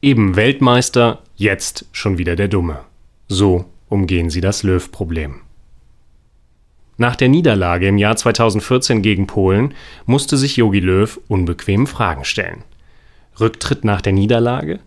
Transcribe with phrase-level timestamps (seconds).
[0.00, 2.84] Eben Weltmeister, jetzt schon wieder der Dumme.
[3.26, 5.40] So umgehen sie das Löw-Problem.
[6.98, 9.74] Nach der Niederlage im Jahr 2014 gegen Polen
[10.06, 12.62] musste sich Jogi Löw unbequeme Fragen stellen.
[13.40, 14.78] Rücktritt nach der Niederlage?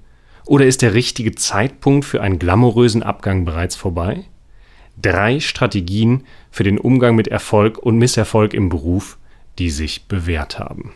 [0.46, 4.24] Oder ist der richtige Zeitpunkt für einen glamourösen Abgang bereits vorbei?
[5.02, 9.18] Drei Strategien für den Umgang mit Erfolg und Misserfolg im Beruf,
[9.60, 10.94] die sich bewährt haben.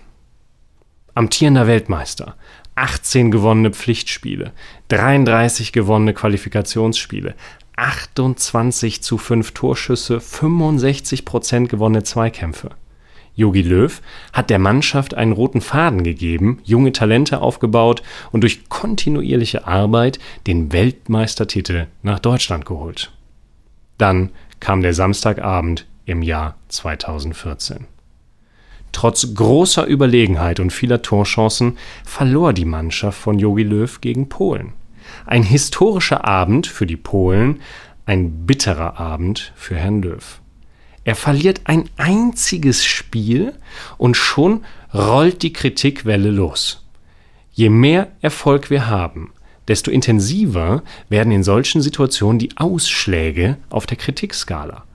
[1.15, 2.35] Amtierender Weltmeister,
[2.75, 4.51] 18 gewonnene Pflichtspiele,
[4.89, 7.35] 33 gewonnene Qualifikationsspiele,
[7.77, 12.71] 28 zu 5 Torschüsse, 65 Prozent gewonnene Zweikämpfe.
[13.35, 19.67] Jogi Löw hat der Mannschaft einen roten Faden gegeben, junge Talente aufgebaut und durch kontinuierliche
[19.67, 23.11] Arbeit den Weltmeistertitel nach Deutschland geholt.
[23.97, 27.87] Dann kam der Samstagabend im Jahr 2014.
[28.95, 34.71] Trotz großer Überlegenheit und vieler Torchancen verlor die Mannschaft von Jogi Löw gegen Polen.
[35.25, 37.59] Ein historischer Abend für die Polen,
[38.05, 40.39] ein bitterer Abend für Herrn Löw.
[41.03, 43.51] Er verliert ein einziges Spiel
[43.97, 46.85] und schon rollt die Kritikwelle los.
[47.51, 49.33] Je mehr Erfolg wir haben,
[49.67, 54.85] desto intensiver werden in solchen Situationen die Ausschläge auf der Kritikskala.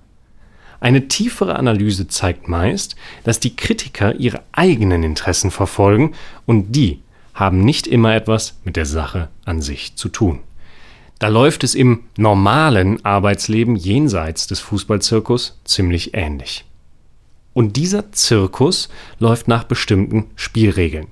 [0.80, 6.14] Eine tiefere Analyse zeigt meist, dass die Kritiker ihre eigenen Interessen verfolgen
[6.46, 7.00] und die
[7.34, 10.40] haben nicht immer etwas mit der Sache an sich zu tun.
[11.18, 16.64] Da läuft es im normalen Arbeitsleben jenseits des Fußballzirkus ziemlich ähnlich.
[17.52, 21.08] Und dieser Zirkus läuft nach bestimmten Spielregeln.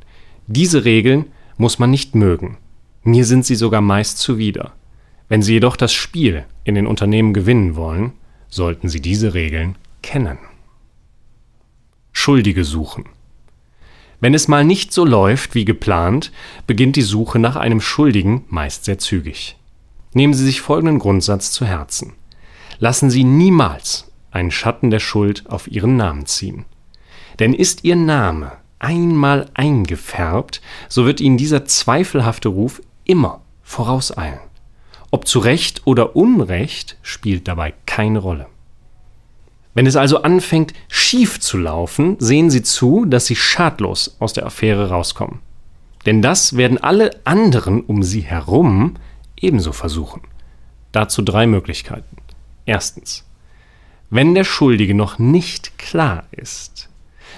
[0.46, 1.26] Diese Regeln
[1.58, 2.56] muss man nicht mögen.
[3.02, 4.72] Mir sind sie sogar meist zuwider.
[5.28, 8.12] Wenn Sie jedoch das Spiel in den Unternehmen gewinnen wollen,
[8.48, 10.38] sollten Sie diese Regeln kennen.
[12.12, 13.04] Schuldige suchen.
[14.20, 16.32] Wenn es mal nicht so läuft wie geplant,
[16.66, 19.56] beginnt die Suche nach einem Schuldigen meist sehr zügig.
[20.12, 22.14] Nehmen Sie sich folgenden Grundsatz zu Herzen.
[22.80, 26.64] Lassen Sie niemals einen Schatten der Schuld auf Ihren Namen ziehen.
[27.38, 34.40] Denn ist Ihr Name einmal eingefärbt, so wird Ihnen dieser zweifelhafte Ruf immer vorauseilen.
[35.10, 38.46] Ob zu Recht oder Unrecht spielt dabei keine Rolle.
[39.74, 44.46] Wenn es also anfängt schief zu laufen, sehen Sie zu, dass Sie schadlos aus der
[44.46, 45.40] Affäre rauskommen.
[46.06, 48.94] Denn das werden alle anderen um Sie herum
[49.36, 50.22] ebenso versuchen.
[50.92, 52.18] Dazu drei Möglichkeiten.
[52.66, 53.24] Erstens.
[54.10, 56.88] Wenn der Schuldige noch nicht klar ist,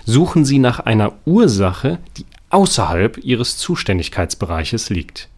[0.04, 5.30] suchen Sie nach einer Ursache, die außerhalb Ihres Zuständigkeitsbereiches liegt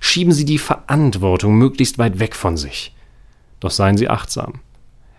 [0.00, 2.94] schieben Sie die Verantwortung möglichst weit weg von sich.
[3.60, 4.60] Doch seien Sie achtsam.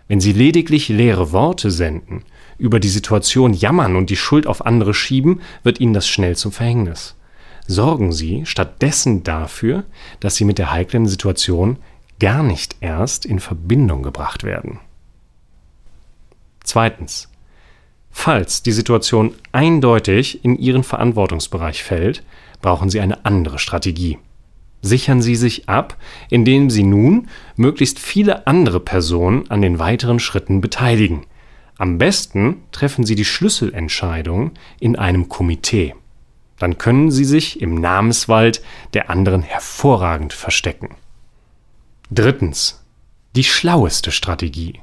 [0.08, 2.24] Wenn Sie lediglich leere Worte senden,
[2.58, 6.52] über die Situation jammern und die Schuld auf andere schieben, wird Ihnen das schnell zum
[6.52, 7.16] Verhängnis.
[7.66, 9.84] Sorgen Sie stattdessen dafür,
[10.20, 11.78] dass Sie mit der heiklen Situation
[12.20, 14.80] gar nicht erst in Verbindung gebracht werden.
[16.62, 17.28] Zweitens.
[18.10, 22.22] Falls die Situation eindeutig in Ihren Verantwortungsbereich fällt,
[22.60, 24.18] brauchen Sie eine andere Strategie
[24.82, 25.96] sichern sie sich ab,
[26.28, 31.24] indem sie nun möglichst viele andere Personen an den weiteren Schritten beteiligen.
[31.78, 34.50] Am besten treffen sie die Schlüsselentscheidung
[34.80, 35.94] in einem Komitee.
[36.58, 38.62] Dann können sie sich im Namenswald
[38.92, 40.96] der anderen hervorragend verstecken.
[42.10, 42.80] Drittens.
[43.34, 44.80] Die schlaueste Strategie.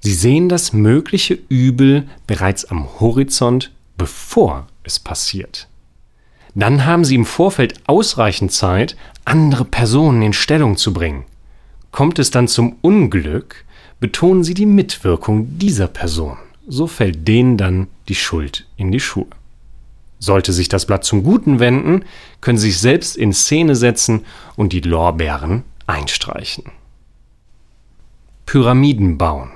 [0.00, 5.68] Sie sehen das mögliche Übel bereits am Horizont, bevor es passiert
[6.54, 11.24] dann haben Sie im Vorfeld ausreichend Zeit, andere Personen in Stellung zu bringen.
[11.90, 13.64] Kommt es dann zum Unglück,
[14.00, 16.36] betonen Sie die Mitwirkung dieser Person.
[16.66, 19.26] So fällt denen dann die Schuld in die Schuhe.
[20.18, 22.04] Sollte sich das Blatt zum Guten wenden,
[22.40, 24.24] können Sie sich selbst in Szene setzen
[24.54, 26.64] und die Lorbeeren einstreichen.
[28.46, 29.50] Pyramiden bauen.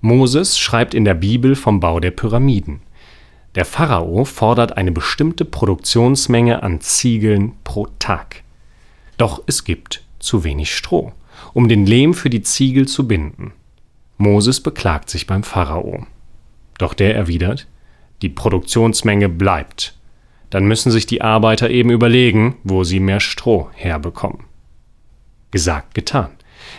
[0.00, 2.80] Moses schreibt in der Bibel vom Bau der Pyramiden.
[3.54, 8.42] Der Pharao fordert eine bestimmte Produktionsmenge an Ziegeln pro Tag.
[9.16, 11.12] Doch es gibt zu wenig Stroh,
[11.52, 13.52] um den Lehm für die Ziegel zu binden.
[14.18, 16.06] Moses beklagt sich beim Pharao.
[16.78, 17.68] Doch der erwidert,
[18.22, 19.96] die Produktionsmenge bleibt.
[20.50, 24.44] Dann müssen sich die Arbeiter eben überlegen, wo sie mehr Stroh herbekommen.
[25.50, 26.30] Gesagt, getan.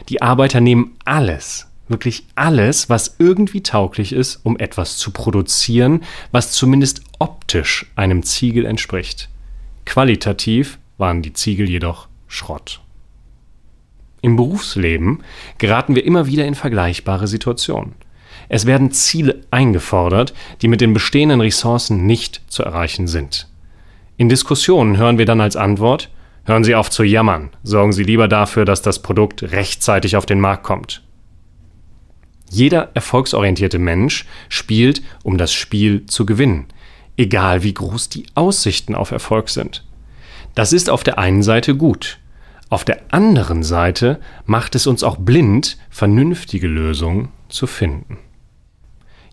[0.09, 6.51] Die Arbeiter nehmen alles, wirklich alles, was irgendwie tauglich ist, um etwas zu produzieren, was
[6.51, 9.29] zumindest optisch einem Ziegel entspricht.
[9.85, 12.81] Qualitativ waren die Ziegel jedoch Schrott.
[14.21, 15.23] Im Berufsleben
[15.57, 17.93] geraten wir immer wieder in vergleichbare Situationen.
[18.49, 23.47] Es werden Ziele eingefordert, die mit den bestehenden Ressourcen nicht zu erreichen sind.
[24.17, 26.09] In Diskussionen hören wir dann als Antwort,
[26.47, 30.39] Hören Sie auf zu jammern, sorgen Sie lieber dafür, dass das Produkt rechtzeitig auf den
[30.39, 31.01] Markt kommt.
[32.49, 36.65] Jeder erfolgsorientierte Mensch spielt, um das Spiel zu gewinnen,
[37.17, 39.83] egal wie groß die Aussichten auf Erfolg sind.
[40.53, 42.19] Das ist auf der einen Seite gut.
[42.69, 48.17] Auf der anderen Seite macht es uns auch blind, vernünftige Lösungen zu finden.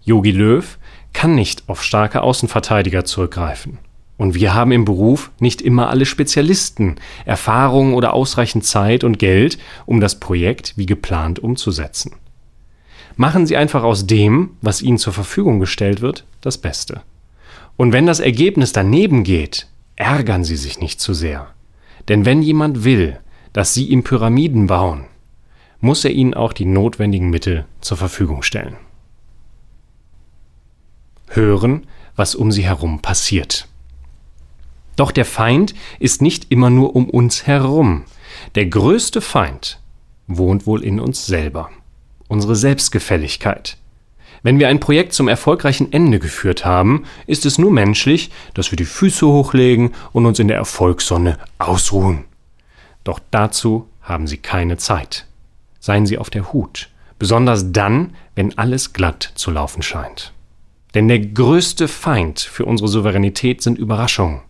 [0.05, 0.79] Yogi Löw
[1.13, 3.79] kann nicht auf starke Außenverteidiger zurückgreifen.
[4.17, 9.59] Und wir haben im Beruf nicht immer alle Spezialisten, Erfahrung oder ausreichend Zeit und Geld,
[9.87, 12.15] um das Projekt wie geplant umzusetzen.
[13.17, 17.03] Machen Sie einfach aus dem, was Ihnen zur Verfügung gestellt wird, das Beste.
[17.77, 21.49] Und wenn das Ergebnis daneben geht, ärgern Sie sich nicht zu sehr.
[22.09, 23.19] Denn wenn jemand will,
[23.53, 25.05] dass Sie ihm Pyramiden bauen,
[25.81, 28.77] muss er Ihnen auch die notwendigen Mittel zur Verfügung stellen.
[31.29, 31.87] Hören,
[32.17, 33.69] was um Sie herum passiert.
[34.97, 38.05] Doch der Feind ist nicht immer nur um uns herum.
[38.55, 39.81] Der größte Feind
[40.27, 41.71] wohnt wohl in uns selber.
[42.33, 43.77] Unsere Selbstgefälligkeit.
[44.43, 48.79] Wenn wir ein Projekt zum erfolgreichen Ende geführt haben, ist es nur menschlich, dass wir
[48.79, 52.25] die Füße hochlegen und uns in der Erfolgssonne ausruhen.
[53.05, 55.27] Doch dazu haben Sie keine Zeit.
[55.79, 56.89] Seien Sie auf der Hut,
[57.19, 60.33] besonders dann, wenn alles glatt zu laufen scheint.
[60.95, 64.41] Denn der größte Feind für unsere Souveränität sind Überraschungen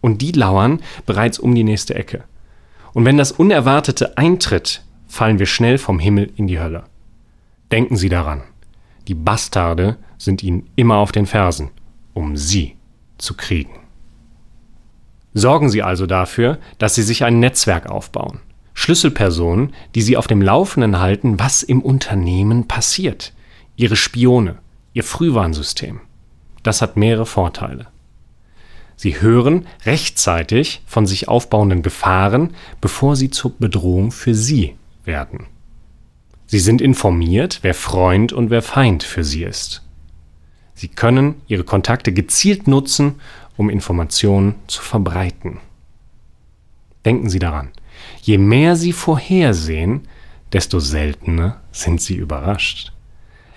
[0.00, 2.22] und die lauern bereits um die nächste Ecke.
[2.92, 6.84] Und wenn das Unerwartete eintritt, fallen wir schnell vom Himmel in die Hölle.
[7.72, 8.42] Denken Sie daran,
[9.08, 11.70] die Bastarde sind Ihnen immer auf den Fersen,
[12.14, 12.76] um Sie
[13.18, 13.80] zu kriegen.
[15.34, 18.40] Sorgen Sie also dafür, dass Sie sich ein Netzwerk aufbauen.
[18.74, 23.32] Schlüsselpersonen, die Sie auf dem Laufenden halten, was im Unternehmen passiert.
[23.76, 24.58] Ihre Spione,
[24.92, 26.00] Ihr Frühwarnsystem.
[26.62, 27.88] Das hat mehrere Vorteile.
[28.96, 35.46] Sie hören rechtzeitig von sich aufbauenden Gefahren, bevor sie zur Bedrohung für Sie werden.
[36.46, 39.82] Sie sind informiert, wer Freund und wer Feind für Sie ist.
[40.74, 43.20] Sie können Ihre Kontakte gezielt nutzen,
[43.56, 45.58] um Informationen zu verbreiten.
[47.04, 47.70] Denken Sie daran,
[48.22, 50.06] je mehr Sie vorhersehen,
[50.52, 52.92] desto seltener sind Sie überrascht.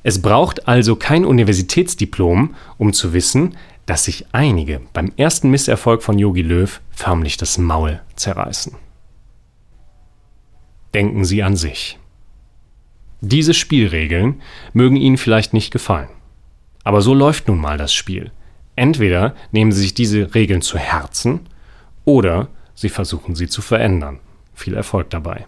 [0.01, 6.17] Es braucht also kein Universitätsdiplom, um zu wissen, dass sich einige beim ersten Misserfolg von
[6.17, 8.75] Yogi Löw förmlich das Maul zerreißen.
[10.93, 11.99] Denken Sie an sich.
[13.21, 14.41] Diese Spielregeln
[14.73, 16.09] mögen Ihnen vielleicht nicht gefallen.
[16.83, 18.31] Aber so läuft nun mal das Spiel.
[18.75, 21.41] Entweder nehmen Sie sich diese Regeln zu Herzen
[22.05, 22.49] oder
[22.79, 24.21] Sie versuchen sie zu verändern.
[24.53, 25.45] Viel Erfolg dabei.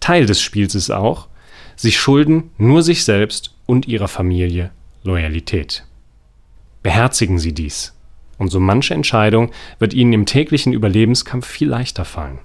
[0.00, 1.28] Teil des Spiels ist auch,
[1.76, 4.72] Sie schulden nur sich selbst und Ihrer Familie
[5.04, 5.86] Loyalität.
[6.82, 7.96] Beherzigen Sie dies,
[8.36, 12.40] und so manche Entscheidung wird Ihnen im täglichen Überlebenskampf viel leichter fallen.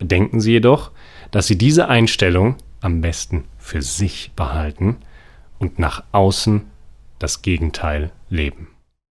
[0.00, 0.90] Bedenken Sie jedoch,
[1.30, 4.98] dass Sie diese Einstellung am besten für sich behalten
[5.58, 6.62] und nach außen
[7.18, 8.68] das Gegenteil leben.